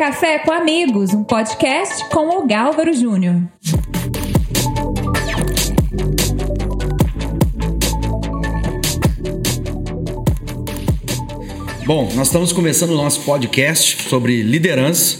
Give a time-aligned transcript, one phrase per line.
[0.00, 3.42] Café com Amigos, um podcast com o Gálvaro Júnior.
[11.84, 15.18] Bom, nós estamos começando o nosso podcast sobre liderança.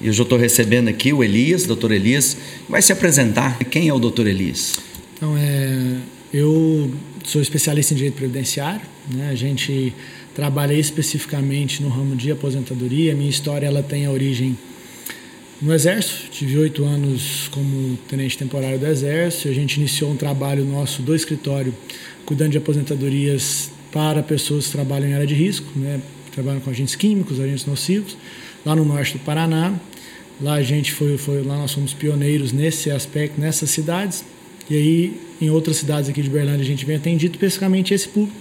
[0.00, 2.36] E eu já estou recebendo aqui o Elias, doutor Elias,
[2.68, 3.58] vai se apresentar.
[3.64, 4.78] Quem é o doutor Elias?
[5.16, 5.96] Então, é,
[6.32, 6.92] eu
[7.24, 8.82] sou especialista em direito previdenciário.
[9.12, 9.30] Né?
[9.30, 9.92] A gente
[10.34, 13.14] trabalha especificamente no ramo de aposentadoria.
[13.14, 14.56] Minha história ela tem a origem
[15.60, 16.30] no Exército.
[16.30, 19.48] Tive oito anos como tenente temporário do Exército.
[19.48, 21.74] A gente iniciou um trabalho nosso do escritório
[22.24, 26.00] cuidando de aposentadorias para pessoas que trabalham em área de risco, né?
[26.32, 28.16] trabalham com agentes químicos, agentes nocivos,
[28.64, 29.74] lá no norte do Paraná.
[30.40, 34.24] Lá a gente foi, foi lá nós somos pioneiros nesse aspecto, nessas cidades.
[34.72, 38.36] E aí, em outras cidades aqui de Berlândia, a gente vem atendido especificamente esse público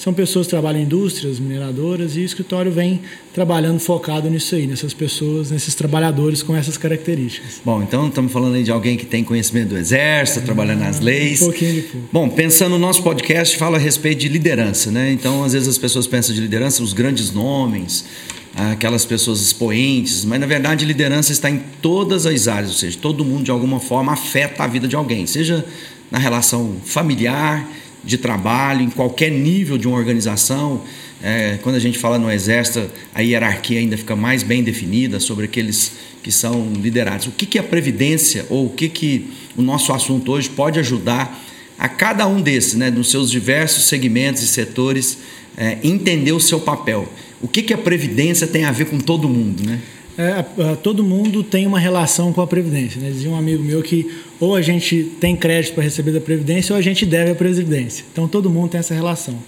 [0.00, 3.02] são pessoas que trabalham em indústrias, mineradoras, e o escritório vem
[3.34, 7.60] trabalhando focado nisso aí, nessas pessoas, nesses trabalhadores com essas características.
[7.62, 11.00] Bom, então estamos falando aí de alguém que tem conhecimento do exército, é, trabalhando nas
[11.00, 11.42] leis.
[11.42, 12.08] Um pouquinho de pouco.
[12.10, 15.12] Bom, pensando no nosso podcast, fala a respeito de liderança, né?
[15.12, 18.06] Então, às vezes as pessoas pensam de liderança, os grandes nomes,
[18.54, 23.24] aquelas pessoas expoentes, mas na verdade liderança está em todas as áreas, ou seja, todo
[23.24, 25.64] mundo de alguma forma afeta a vida de alguém, seja
[26.10, 27.66] na relação familiar,
[28.02, 30.82] de trabalho, em qualquer nível de uma organização.
[31.22, 35.44] É, quando a gente fala no Exército, a hierarquia ainda fica mais bem definida sobre
[35.44, 35.92] aqueles
[36.22, 37.26] que são liderados.
[37.26, 41.38] O que, que a Previdência, ou o que, que o nosso assunto hoje pode ajudar
[41.78, 45.18] a cada um desses, né, nos seus diversos segmentos e setores,
[45.56, 47.08] é, entender o seu papel?
[47.42, 49.62] O que, que a Previdência tem a ver com todo mundo?
[49.64, 49.80] Né?
[50.18, 53.00] É, todo mundo tem uma relação com a Previdência.
[53.00, 53.10] Né?
[53.10, 56.78] Dizia um amigo meu que ou a gente tem crédito para receber da Previdência ou
[56.78, 58.04] a gente deve à Previdência.
[58.12, 59.38] Então todo mundo tem essa relação.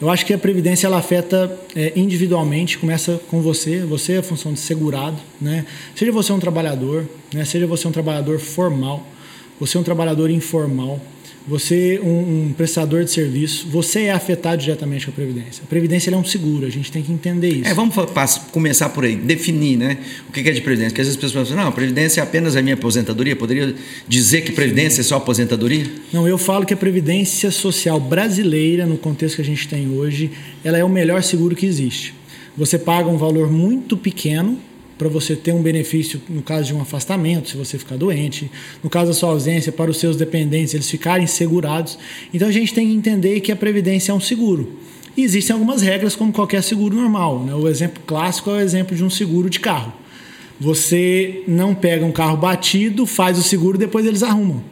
[0.00, 4.22] Eu acho que a Previdência ela afeta é, individualmente, começa com você, você é a
[4.22, 5.64] função de segurado, né?
[5.94, 7.44] seja você um trabalhador, né?
[7.44, 9.06] seja você um trabalhador formal,
[9.60, 11.00] você é um trabalhador informal,
[11.46, 15.62] você um, um, prestador de serviço, você é afetado diretamente com a Previdência.
[15.64, 17.68] A Previdência é um seguro, a gente tem que entender isso.
[17.68, 17.94] É, vamos
[18.52, 19.98] começar por aí, definir né,
[20.28, 20.90] o que é de Previdência.
[20.90, 23.34] Porque às vezes as pessoas pensam, não, a Previdência é apenas a minha aposentadoria.
[23.34, 23.74] Poderia
[24.06, 25.84] dizer que Previdência é só aposentadoria?
[26.12, 30.30] Não, eu falo que a Previdência Social brasileira, no contexto que a gente tem hoje,
[30.64, 32.14] ela é o melhor seguro que existe.
[32.56, 34.58] Você paga um valor muito pequeno
[35.02, 38.48] para você ter um benefício no caso de um afastamento, se você ficar doente,
[38.84, 41.98] no caso da sua ausência, para os seus dependentes, eles ficarem segurados.
[42.32, 44.78] Então a gente tem que entender que a previdência é um seguro.
[45.16, 47.42] E existem algumas regras, como qualquer seguro normal.
[47.44, 47.52] Né?
[47.52, 49.92] O exemplo clássico é o exemplo de um seguro de carro.
[50.60, 54.62] Você não pega um carro batido, faz o seguro, depois eles arrumam.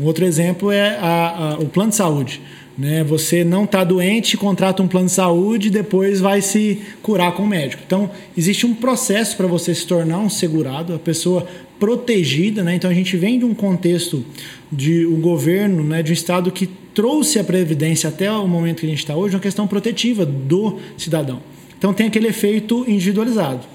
[0.00, 2.42] Um outro exemplo é a, a, o plano de saúde.
[2.76, 3.02] Né?
[3.04, 7.44] Você não está doente, contrata um plano de saúde e depois vai se curar com
[7.44, 7.82] o médico.
[7.86, 11.46] Então, existe um processo para você se tornar um segurado, a pessoa
[11.78, 12.62] protegida.
[12.62, 12.74] Né?
[12.74, 14.24] Então, a gente vem de um contexto
[14.70, 18.86] de um governo, né, de um Estado que trouxe a Previdência até o momento que
[18.86, 21.40] a gente está hoje, uma questão protetiva do cidadão.
[21.78, 23.66] Então, tem aquele efeito individualizado.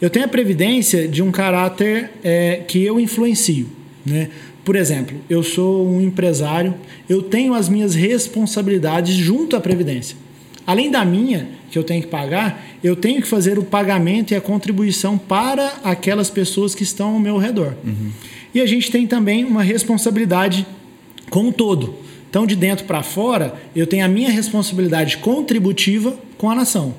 [0.00, 3.66] Eu tenho a Previdência de um caráter é, que eu influencio.
[4.06, 4.30] Né?
[4.68, 6.74] Por exemplo, eu sou um empresário,
[7.08, 10.14] eu tenho as minhas responsabilidades junto à Previdência.
[10.66, 14.36] Além da minha, que eu tenho que pagar, eu tenho que fazer o pagamento e
[14.36, 17.72] a contribuição para aquelas pessoas que estão ao meu redor.
[17.82, 18.10] Uhum.
[18.54, 20.66] E a gente tem também uma responsabilidade
[21.30, 21.94] com o todo.
[22.28, 26.94] Então, de dentro para fora, eu tenho a minha responsabilidade contributiva com a nação.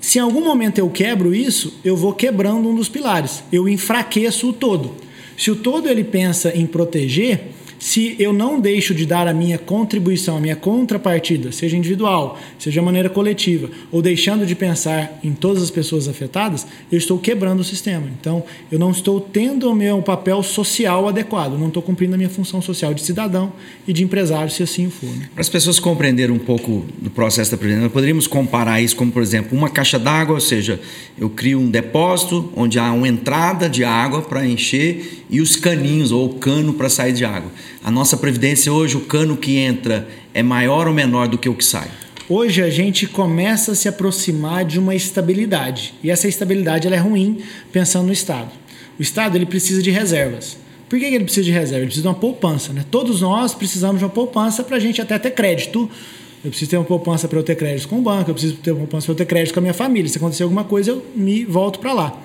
[0.00, 3.42] Se em algum momento eu quebro isso, eu vou quebrando um dos pilares.
[3.50, 5.07] Eu enfraqueço o todo.
[5.38, 7.40] Se o todo ele pensa em proteger,
[7.78, 12.80] se eu não deixo de dar a minha contribuição, a minha contrapartida, seja individual, seja
[12.80, 17.60] de maneira coletiva, ou deixando de pensar em todas as pessoas afetadas, eu estou quebrando
[17.60, 18.06] o sistema.
[18.20, 22.30] Então, eu não estou tendo o meu papel social adequado, não estou cumprindo a minha
[22.30, 23.52] função social de cidadão
[23.86, 25.10] e de empresário, se assim for.
[25.10, 25.28] Né?
[25.32, 29.22] Para as pessoas compreenderem um pouco do processo da previdência, poderíamos comparar isso como, por
[29.22, 30.80] exemplo, uma caixa d'água, ou seja,
[31.18, 36.10] eu crio um depósito onde há uma entrada de água para encher e os caninhos
[36.10, 37.50] ou o cano para sair de água.
[37.88, 41.54] A nossa previdência hoje, o cano que entra é maior ou menor do que o
[41.54, 41.90] que sai?
[42.28, 45.94] Hoje a gente começa a se aproximar de uma estabilidade.
[46.04, 47.38] E essa estabilidade ela é ruim
[47.72, 48.50] pensando no Estado.
[48.98, 50.58] O Estado ele precisa de reservas.
[50.86, 51.78] Por que ele precisa de reserva?
[51.78, 52.74] Ele precisa de uma poupança.
[52.74, 52.84] Né?
[52.90, 55.90] Todos nós precisamos de uma poupança para a gente até ter crédito.
[56.44, 58.70] Eu preciso ter uma poupança para eu ter crédito com o banco, eu preciso ter
[58.70, 60.10] uma poupança para eu ter crédito com a minha família.
[60.10, 62.22] Se acontecer alguma coisa, eu me volto para lá.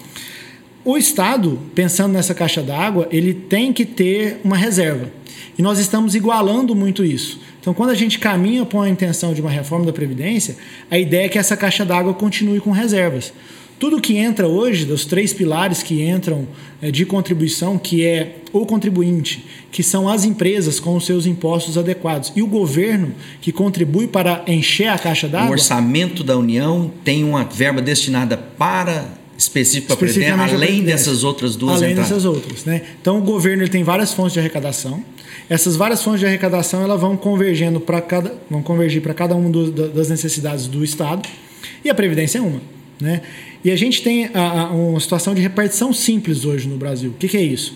[0.83, 5.22] O Estado, pensando nessa caixa d'água, ele tem que ter uma reserva.
[5.57, 7.39] E nós estamos igualando muito isso.
[7.59, 10.57] Então, quando a gente caminha para a intenção de uma reforma da Previdência,
[10.89, 13.31] a ideia é que essa caixa d'água continue com reservas.
[13.79, 16.47] tudo que entra hoje, dos três pilares que entram
[16.81, 21.77] é, de contribuição, que é o contribuinte, que são as empresas com os seus impostos
[21.77, 25.49] adequados, e o governo, que contribui para encher a caixa d'água.
[25.49, 31.55] O orçamento da União tem uma verba destinada para específico para Previdência, além dessas outras
[31.55, 32.09] duas Além entradas.
[32.09, 32.65] dessas outras.
[32.65, 32.81] Né?
[33.01, 35.03] Então, o governo ele tem várias fontes de arrecadação.
[35.49, 39.49] Essas várias fontes de arrecadação elas vão convergendo para cada, vão convergir para cada uma
[39.89, 41.27] das necessidades do Estado.
[41.83, 42.61] E a Previdência é uma.
[42.99, 43.21] Né?
[43.63, 47.11] E a gente tem a, a, uma situação de repartição simples hoje no Brasil.
[47.11, 47.75] O que, que é isso?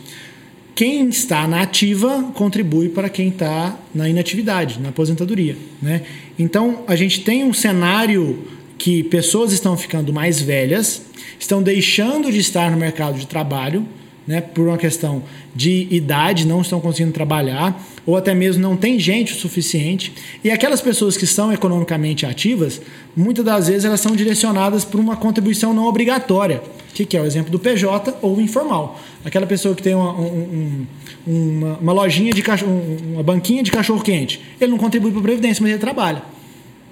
[0.76, 5.58] Quem está na ativa contribui para quem está na inatividade, na aposentadoria.
[5.82, 6.04] Né?
[6.38, 8.46] Então, a gente tem um cenário
[8.78, 11.02] que pessoas estão ficando mais velhas,
[11.40, 13.86] estão deixando de estar no mercado de trabalho,
[14.28, 15.24] né, por uma questão
[15.56, 20.14] de idade, não estão conseguindo trabalhar, ou até mesmo não tem gente o suficiente.
[20.44, 22.82] E aquelas pessoas que são economicamente ativas,
[23.16, 26.62] muitas das vezes elas são direcionadas por uma contribuição não obrigatória,
[26.94, 29.00] que, é o exemplo do PJ ou informal.
[29.24, 30.86] Aquela pessoa que tem uma, um,
[31.26, 32.82] uma, uma lojinha de cachorro,
[33.14, 36.24] uma banquinha de cachorro quente, ele não contribui para a Previdência, mas ele trabalha.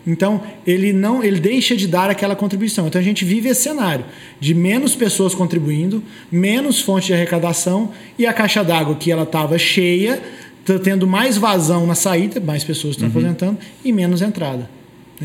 [0.06, 2.88] Então, ele não, ele deixa de dar aquela contribuição.
[2.88, 4.06] Então a gente vive esse cenário
[4.40, 9.58] de menos pessoas contribuindo, menos fonte de arrecadação e a caixa d'água que ela estava
[9.58, 10.22] cheia,
[10.64, 13.14] tá tendo mais vazão na saída, mais pessoas estão uhum.
[13.14, 14.70] aposentando e menos entrada.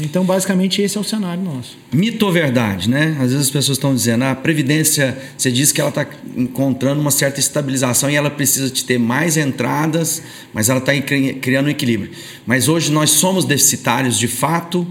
[0.01, 1.77] Então, basicamente, esse é o cenário nosso.
[1.93, 3.17] Mito ou verdade, né?
[3.19, 6.07] Às vezes as pessoas estão dizendo, ah, a Previdência, você diz que ela está
[6.37, 10.23] encontrando uma certa estabilização e ela precisa de ter mais entradas,
[10.53, 10.93] mas ela está
[11.41, 12.13] criando um equilíbrio.
[12.47, 14.87] Mas hoje nós somos deficitários de fato,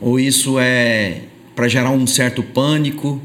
[0.00, 1.22] ou isso é
[1.56, 3.20] para gerar um certo pânico,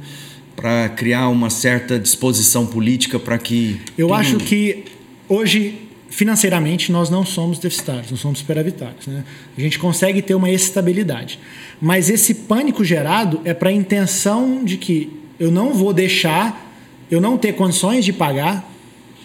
[0.56, 3.80] para criar uma certa disposição política para que.
[3.98, 4.84] Eu acho que
[5.28, 9.08] hoje financeiramente nós não somos deficitários, nós somos superavitários.
[9.08, 9.24] Né?
[9.58, 11.40] A gente consegue ter uma estabilidade.
[11.80, 16.74] Mas esse pânico gerado é para a intenção de que eu não vou deixar,
[17.10, 18.68] eu não ter condições de pagar.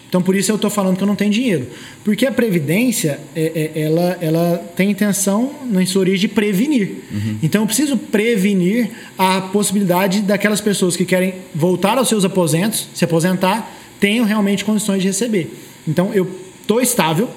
[0.07, 1.67] Então, por isso eu estou falando que eu não tenho dinheiro.
[2.03, 7.03] Porque a Previdência, é, é, ela, ela tem intenção, na sua origem, de prevenir.
[7.11, 7.39] Uhum.
[7.43, 13.03] Então, eu preciso prevenir a possibilidade daquelas pessoas que querem voltar aos seus aposentos, se
[13.03, 15.51] aposentar, tenham realmente condições de receber.
[15.85, 17.29] Então, eu estou estável,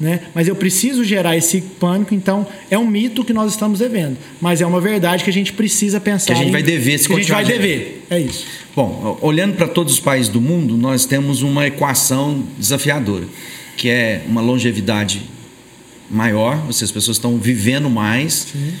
[0.00, 0.20] né?
[0.34, 4.16] mas eu preciso gerar esse pânico, então é um mito que nós estamos devendo.
[4.40, 6.28] Mas é uma verdade que a gente precisa pensar.
[6.28, 7.40] Que a gente em, vai dever se que continuar.
[7.40, 8.06] A gente vai dever.
[8.08, 8.46] É isso.
[8.74, 13.26] Bom, olhando para todos os países do mundo, nós temos uma equação desafiadora,
[13.76, 15.22] que é uma longevidade
[16.10, 18.46] maior, ou seja, as pessoas estão vivendo mais.
[18.52, 18.72] Sim.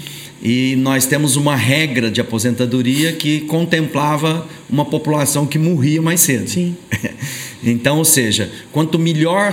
[0.42, 6.48] E nós temos uma regra de aposentadoria que contemplava uma população que morria mais cedo.
[6.48, 6.74] Sim.
[7.62, 9.52] então, ou seja, quanto melhor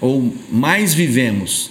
[0.00, 1.70] ou mais vivemos,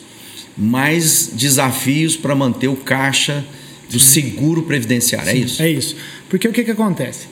[0.58, 3.46] mais desafios para manter o caixa
[3.90, 5.30] do seguro previdenciário.
[5.30, 5.62] É Sim, é isso?
[5.64, 5.96] É isso.
[6.30, 7.28] Porque o que, que acontece?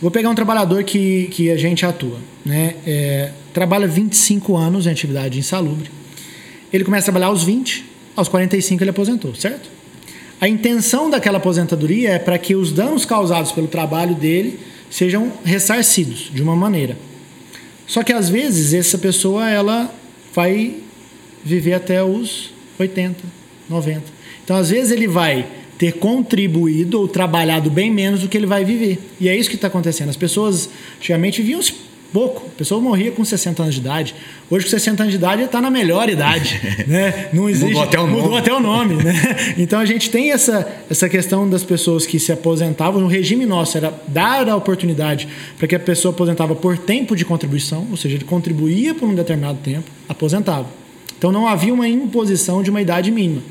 [0.00, 2.18] Vou pegar um trabalhador que, que a gente atua.
[2.44, 2.74] Né?
[2.86, 5.90] É, trabalha 25 anos em atividade insalubre.
[6.72, 9.68] Ele começa a trabalhar aos 20, aos 45 ele aposentou, certo?
[10.40, 16.30] A intenção daquela aposentadoria é para que os danos causados pelo trabalho dele sejam ressarcidos
[16.32, 16.96] de uma maneira.
[17.86, 19.92] Só que às vezes essa pessoa ela
[20.38, 20.72] vai
[21.44, 23.24] viver até os 80,
[23.68, 24.02] 90.
[24.44, 25.44] Então, às vezes, ele vai
[25.76, 29.00] ter contribuído ou trabalhado bem menos do que ele vai viver.
[29.20, 30.10] E é isso que está acontecendo.
[30.10, 31.60] As pessoas antigamente viviam
[32.12, 32.46] pouco.
[32.46, 34.14] A pessoa morria com 60 anos de idade.
[34.50, 36.60] Hoje, com 60 anos de idade, está na melhor idade.
[36.86, 37.28] né?
[37.32, 38.36] Não existe, mudou até o nome.
[38.36, 39.14] Até o nome né?
[39.58, 43.00] Então, a gente tem essa, essa questão das pessoas que se aposentavam.
[43.00, 47.24] No regime nosso, era dar a oportunidade para que a pessoa aposentava por tempo de
[47.24, 50.66] contribuição, ou seja, ele contribuía por um determinado tempo, aposentava.
[51.16, 53.42] Então, não havia uma imposição de uma idade mínima.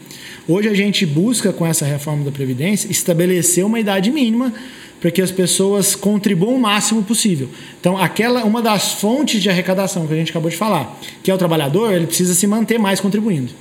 [0.48, 4.54] Hoje, a gente busca, com essa reforma da Previdência, estabelecer uma idade mínima
[5.00, 7.50] para que as pessoas contribuam o máximo possível.
[7.80, 11.34] Então, aquela uma das fontes de arrecadação que a gente acabou de falar, que é
[11.34, 13.52] o trabalhador, ele precisa se manter mais contribuindo.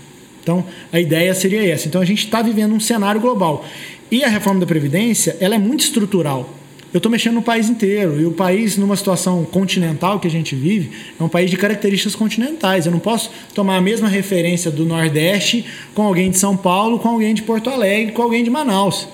[0.42, 1.88] Então, a ideia seria essa.
[1.88, 3.66] Então, a gente está vivendo um cenário global.
[4.08, 6.55] E a reforma da Previdência, ela é muito estrutural.
[6.96, 8.18] Eu estou mexendo no país inteiro.
[8.18, 12.14] E o país, numa situação continental que a gente vive, é um país de características
[12.14, 12.86] continentais.
[12.86, 17.10] Eu não posso tomar a mesma referência do Nordeste com alguém de São Paulo, com
[17.10, 19.06] alguém de Porto Alegre, com alguém de Manaus.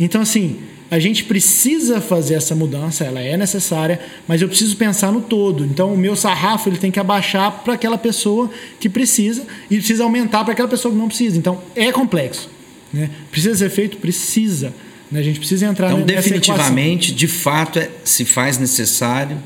[0.00, 0.56] Então, assim,
[0.90, 5.64] a gente precisa fazer essa mudança, ela é necessária, mas eu preciso pensar no todo.
[5.64, 10.02] Então, o meu sarrafo ele tem que abaixar para aquela pessoa que precisa e precisa
[10.02, 11.38] aumentar para aquela pessoa que não precisa.
[11.38, 12.50] Então, é complexo.
[12.92, 13.08] Né?
[13.30, 13.98] Precisa ser feito?
[13.98, 14.74] Precisa.
[15.10, 15.20] Né?
[15.20, 17.16] A gente precisa entrar então, definitivamente, equação.
[17.16, 19.38] de fato, é, se faz necessário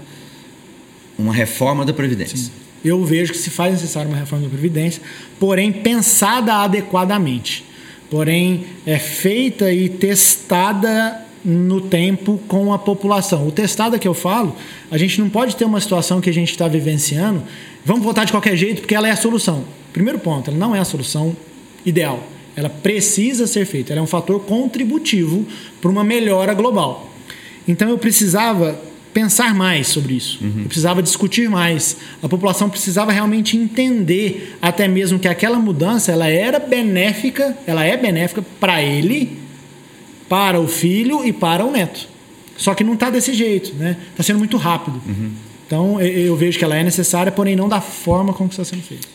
[1.18, 2.36] uma reforma da Previdência.
[2.36, 2.50] Sim.
[2.84, 5.00] Eu vejo que se faz necessário uma reforma da Previdência,
[5.38, 7.64] porém pensada adequadamente
[8.12, 13.48] porém é feita e testada no tempo com a população.
[13.48, 14.54] O testada que eu falo,
[14.90, 17.42] a gente não pode ter uma situação que a gente está vivenciando,
[17.86, 19.64] vamos votar de qualquer jeito porque ela é a solução.
[19.94, 21.34] Primeiro ponto, ela não é a solução
[21.86, 22.22] ideal.
[22.54, 25.46] Ela precisa ser feita, ela é um fator contributivo
[25.80, 27.10] para uma melhora global.
[27.66, 28.78] Então eu precisava
[29.12, 30.38] pensar mais sobre isso.
[30.42, 30.60] Uhum.
[30.60, 31.96] Eu precisava discutir mais.
[32.22, 37.96] A população precisava realmente entender até mesmo que aquela mudança ela era benéfica, ela é
[37.96, 39.38] benéfica para ele,
[40.28, 42.08] para o filho e para o neto.
[42.56, 43.96] Só que não está desse jeito, né?
[44.10, 45.00] Está sendo muito rápido.
[45.06, 45.30] Uhum.
[45.66, 49.08] Então eu vejo que ela é necessária, porém não da forma como está sendo feita.